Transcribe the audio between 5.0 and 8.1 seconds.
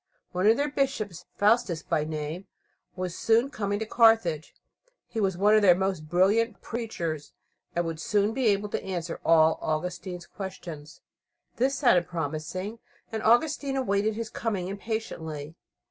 He was one of their most brilliant preachers, and would